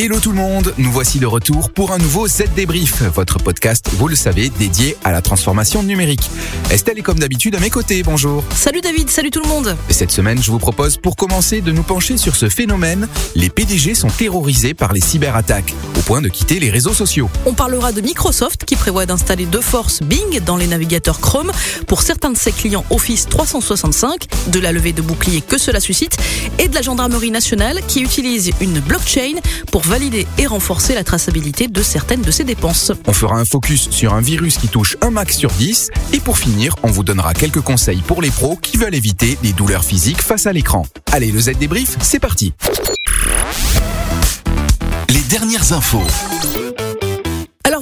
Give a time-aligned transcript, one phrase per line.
[0.00, 3.88] Hello tout le monde, nous voici de retour pour un nouveau Z Débrief, votre podcast,
[3.94, 6.30] vous le savez, dédié à la transformation numérique.
[6.70, 8.44] Estelle est comme d'habitude à mes côtés, bonjour.
[8.54, 9.76] Salut David, salut tout le monde.
[9.90, 13.08] Et cette semaine, je vous propose pour commencer de nous pencher sur ce phénomène.
[13.34, 17.28] Les PDG sont terrorisés par les cyberattaques, au point de quitter les réseaux sociaux.
[17.44, 21.50] On parlera de Microsoft qui prévoit d'installer de force Bing dans les navigateurs Chrome
[21.88, 26.16] pour certains de ses clients Office 365, de la levée de boucliers que cela suscite,
[26.60, 29.40] et de la gendarmerie nationale qui utilise une blockchain
[29.72, 32.92] pour valider et renforcer la traçabilité de certaines de ses dépenses.
[33.06, 36.38] On fera un focus sur un virus qui touche un max sur 10 et pour
[36.38, 40.22] finir, on vous donnera quelques conseils pour les pros qui veulent éviter les douleurs physiques
[40.22, 40.86] face à l'écran.
[41.10, 42.52] Allez, le Z débrief, c'est parti.
[45.08, 46.04] Les dernières infos.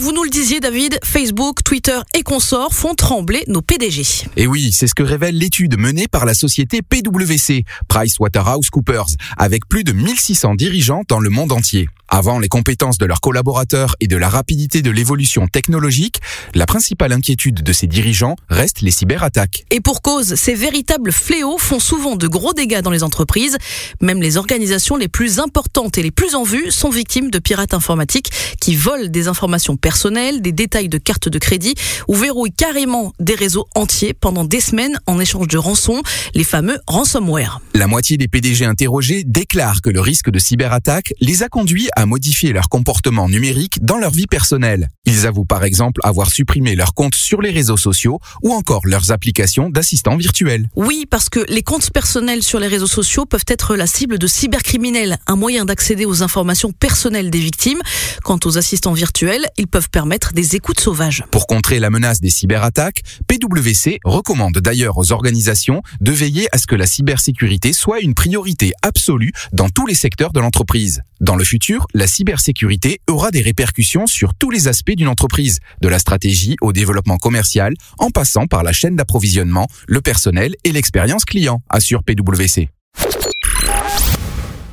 [0.07, 4.05] Vous nous le disiez David, Facebook, Twitter et consorts font trembler nos PDG.
[4.37, 9.83] Et oui, c'est ce que révèle l'étude menée par la société PwC, PricewaterhouseCoopers, avec plus
[9.83, 11.89] de 1600 dirigeants dans le monde entier.
[12.09, 16.21] Avant les compétences de leurs collaborateurs et de la rapidité de l'évolution technologique,
[16.55, 19.65] la principale inquiétude de ces dirigeants reste les cyberattaques.
[19.73, 23.59] Et pour cause, ces véritables fléaux font souvent de gros dégâts dans les entreprises.
[24.01, 27.75] Même les organisations les plus importantes et les plus en vue sont victimes de pirates
[27.75, 31.75] informatiques qui volent des informations personnelles, des détails de cartes de crédit
[32.07, 36.03] ou verrouillent carrément des réseaux entiers pendant des semaines en échange de rançons,
[36.35, 37.61] les fameux ransomware.
[37.75, 42.07] La moitié des PDG interrogés déclarent que le risque de cyberattaque les a conduits à
[42.07, 44.89] modifier leur comportement numérique dans leur vie personnelle.
[45.07, 49.11] Ils avouent par exemple avoir supprimé leurs comptes sur les réseaux sociaux ou encore leurs
[49.11, 50.69] applications d'assistants virtuels.
[50.77, 54.27] Oui, parce que les comptes personnels sur les réseaux sociaux peuvent être la cible de
[54.27, 57.81] cybercriminels, un moyen d'accéder aux informations personnelles des victimes.
[58.23, 61.25] Quant aux assistants virtuels, ils peuvent permettre des écoutes sauvages.
[61.31, 66.67] Pour contrer la menace des cyberattaques, PwC recommande d'ailleurs aux organisations de veiller à ce
[66.67, 71.03] que la cybersécurité soit une priorité absolue dans tous les secteurs de l'entreprise.
[71.21, 75.89] Dans le futur, la cybersécurité aura des répercussions sur tous les aspects d'une entreprise, de
[75.89, 81.25] la stratégie au développement commercial, en passant par la chaîne d'approvisionnement, le personnel et l'expérience
[81.25, 82.71] client, assure PwC.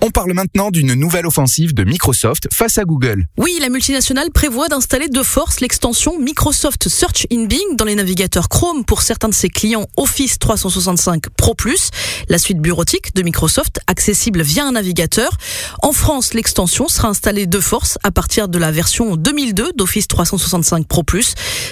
[0.05, 3.25] On parle maintenant d'une nouvelle offensive de Microsoft face à Google.
[3.37, 8.49] Oui, la multinationale prévoit d'installer de force l'extension Microsoft Search in Bing dans les navigateurs
[8.49, 11.55] Chrome pour certains de ses clients Office 365 Pro+,
[12.27, 15.37] la suite bureautique de Microsoft accessible via un navigateur.
[15.81, 20.85] En France, l'extension sera installée de force à partir de la version 2002 d'Office 365
[20.85, 21.05] Pro+.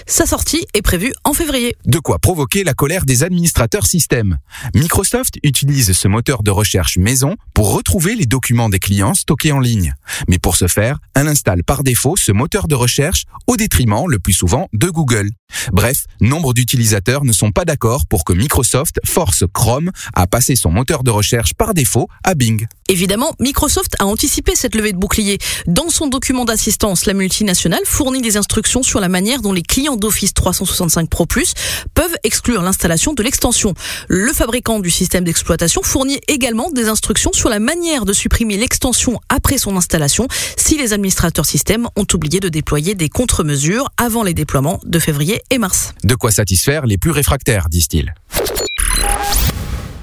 [0.08, 1.76] Sa sortie est prévue en février.
[1.86, 4.38] De quoi provoquer la colère des administrateurs système.
[4.74, 9.60] Microsoft utilise ce moteur de recherche maison pour retrouver les documents des clients stockés en
[9.60, 9.94] ligne.
[10.28, 14.20] Mais pour ce faire, elle installe par défaut ce moteur de recherche au détriment le
[14.20, 15.30] plus souvent de Google.
[15.72, 20.72] Bref, nombre d'utilisateurs ne sont pas d'accord pour que Microsoft force Chrome à passer son
[20.72, 22.68] moteur de recherche par défaut à Bing.
[22.92, 25.38] Évidemment, Microsoft a anticipé cette levée de bouclier.
[25.66, 29.96] Dans son document d'assistance, la multinationale fournit des instructions sur la manière dont les clients
[29.96, 31.54] d'Office 365 Pro Plus
[31.94, 33.76] peuvent exclure l'installation de l'extension.
[34.10, 39.22] Le fabricant du système d'exploitation fournit également des instructions sur la manière de supprimer l'extension
[39.30, 40.28] après son installation
[40.58, 45.42] si les administrateurs système ont oublié de déployer des contre-mesures avant les déploiements de février
[45.50, 45.94] et mars.
[46.04, 48.14] De quoi satisfaire les plus réfractaires, disent-ils.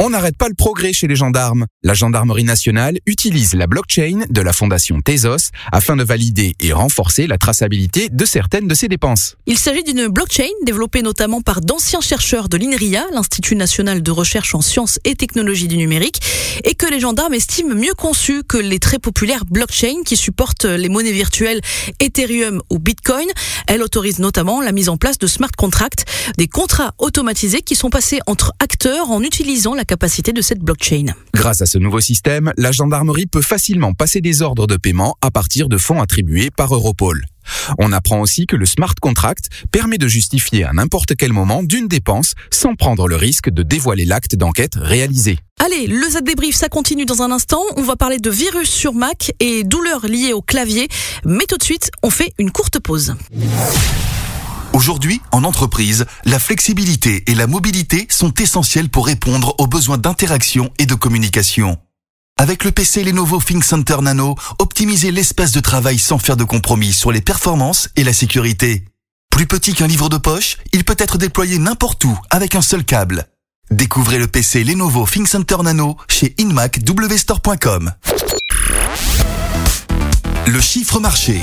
[0.00, 1.66] On n'arrête pas le progrès chez les gendarmes.
[1.82, 7.26] La gendarmerie nationale utilise la blockchain de la fondation Tezos afin de valider et renforcer
[7.26, 9.36] la traçabilité de certaines de ses dépenses.
[9.46, 14.54] Il s'agit d'une blockchain développée notamment par d'anciens chercheurs de l'INRIA, l'Institut national de recherche
[14.54, 16.20] en sciences et technologies du numérique,
[16.62, 20.88] et que les gendarmes estiment mieux conçue que les très populaires blockchains qui supportent les
[20.88, 21.60] monnaies virtuelles
[21.98, 23.26] Ethereum ou Bitcoin.
[23.66, 26.04] Elle autorise notamment la mise en place de smart contracts,
[26.36, 31.06] des contrats automatisés qui sont passés entre acteurs en utilisant la capacité de cette blockchain.
[31.34, 35.30] Grâce à ce nouveau système, la gendarmerie peut facilement passer des ordres de paiement à
[35.30, 37.24] partir de fonds attribués par Europol.
[37.78, 41.88] On apprend aussi que le smart contract permet de justifier à n'importe quel moment d'une
[41.88, 45.38] dépense sans prendre le risque de dévoiler l'acte d'enquête réalisé.
[45.58, 47.62] Allez, le Z débrief, ça continue dans un instant.
[47.76, 50.88] On va parler de virus sur Mac et douleurs liées au clavier.
[51.24, 53.14] Mais tout de suite, on fait une courte pause.
[54.78, 60.70] Aujourd'hui, en entreprise, la flexibilité et la mobilité sont essentielles pour répondre aux besoins d'interaction
[60.78, 61.78] et de communication.
[62.38, 67.10] Avec le PC Lenovo ThinkCenter Nano, optimisez l'espace de travail sans faire de compromis sur
[67.10, 68.84] les performances et la sécurité.
[69.32, 72.84] Plus petit qu'un livre de poche, il peut être déployé n'importe où avec un seul
[72.84, 73.26] câble.
[73.72, 77.94] Découvrez le PC Lenovo ThinkCenter Nano chez inmacwstore.com.
[80.46, 81.42] Le chiffre marché.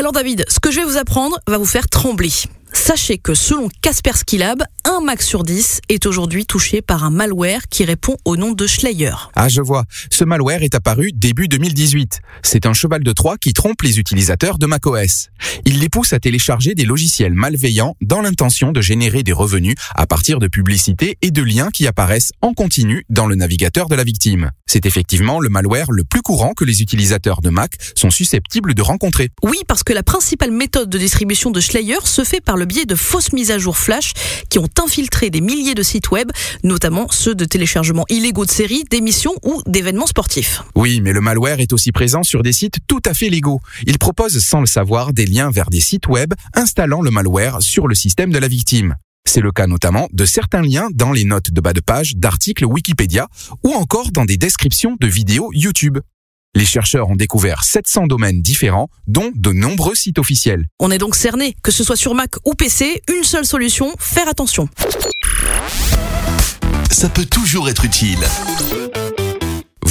[0.00, 2.30] Alors David, ce que je vais vous apprendre va vous faire trembler.
[2.72, 7.68] Sachez que selon Kaspersky Lab, un Mac sur 10 est aujourd'hui touché par un malware
[7.68, 9.12] qui répond au nom de Schleyer.
[9.34, 9.84] Ah, je vois.
[10.10, 12.20] Ce malware est apparu début 2018.
[12.42, 15.28] C'est un cheval de Troie qui trompe les utilisateurs de macOS.
[15.64, 20.06] Il les pousse à télécharger des logiciels malveillants dans l'intention de générer des revenus à
[20.06, 24.04] partir de publicités et de liens qui apparaissent en continu dans le navigateur de la
[24.04, 24.50] victime.
[24.66, 28.82] C'est effectivement le malware le plus courant que les utilisateurs de Mac sont susceptibles de
[28.82, 29.30] rencontrer.
[29.42, 32.84] Oui, parce que la principale méthode de distribution de Schleyer se fait par le biais
[32.84, 34.12] de fausses mises à jour flash
[34.50, 36.30] qui ont infiltré des milliers de sites web,
[36.62, 40.62] notamment ceux de téléchargement illégaux de séries, d'émissions ou d'événements sportifs.
[40.74, 43.60] Oui, mais le malware est aussi présent sur des sites tout à fait légaux.
[43.86, 47.88] Il propose sans le savoir des liens vers des sites web installant le malware sur
[47.88, 48.96] le système de la victime.
[49.24, 52.66] C'est le cas notamment de certains liens dans les notes de bas de page d'articles
[52.66, 53.28] Wikipédia
[53.64, 55.98] ou encore dans des descriptions de vidéos YouTube.
[56.56, 60.66] Les chercheurs ont découvert 700 domaines différents, dont de nombreux sites officiels.
[60.80, 64.26] On est donc cerné, que ce soit sur Mac ou PC, une seule solution, faire
[64.26, 64.68] attention.
[66.90, 68.18] Ça peut toujours être utile.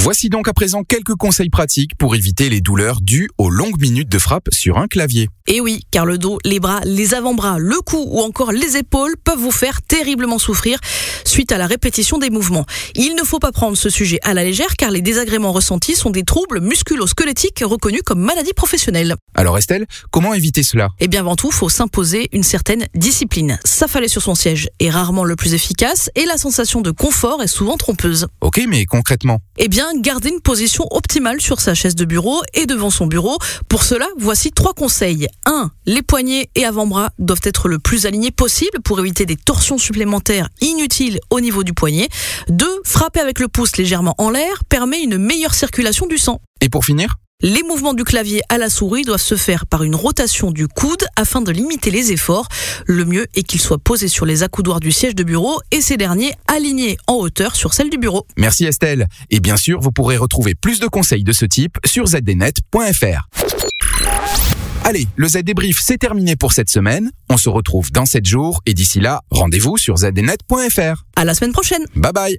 [0.02, 4.08] Voici donc à présent quelques conseils pratiques pour éviter les douleurs dues aux longues minutes
[4.08, 5.28] de frappe sur un clavier.
[5.46, 9.16] Et oui, car le dos, les bras, les avant-bras, le cou ou encore les épaules
[9.22, 10.78] peuvent vous faire terriblement souffrir
[11.26, 12.64] suite à la répétition des mouvements.
[12.94, 16.08] Il ne faut pas prendre ce sujet à la légère car les désagréments ressentis sont
[16.08, 19.16] des troubles musculo-squelettiques reconnus comme maladies professionnelles.
[19.34, 20.88] Alors Estelle, comment éviter cela?
[21.00, 23.58] Eh bien avant tout, faut s'imposer une certaine discipline.
[23.66, 27.48] S'affaler sur son siège est rarement le plus efficace et la sensation de confort est
[27.48, 28.28] souvent trompeuse.
[28.40, 32.64] Ok, mais concrètement Eh bien garder une position optimale sur sa chaise de bureau et
[32.64, 33.36] devant son bureau.
[33.68, 35.28] Pour cela, voici trois conseils.
[35.44, 35.70] 1.
[35.84, 40.48] Les poignets et avant-bras doivent être le plus alignés possible pour éviter des torsions supplémentaires
[40.62, 42.08] inutiles au niveau du poignet.
[42.48, 42.66] 2.
[42.86, 46.40] Frapper avec le pouce légèrement en l'air permet une meilleure circulation du sang.
[46.62, 49.94] Et pour finir les mouvements du clavier à la souris doivent se faire par une
[49.94, 52.48] rotation du coude afin de limiter les efforts.
[52.86, 55.96] Le mieux est qu'ils soient posés sur les accoudoirs du siège de bureau et ces
[55.96, 58.26] derniers alignés en hauteur sur celle du bureau.
[58.36, 59.06] Merci Estelle.
[59.30, 63.28] Et bien sûr, vous pourrez retrouver plus de conseils de ce type sur zdnet.fr.
[64.84, 67.10] Allez, le Z débrief, c'est terminé pour cette semaine.
[67.28, 71.04] On se retrouve dans 7 jours et d'ici là, rendez-vous sur zdnet.fr.
[71.16, 71.84] À la semaine prochaine.
[71.94, 72.38] Bye bye.